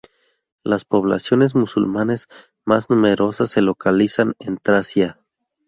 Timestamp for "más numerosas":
2.65-3.51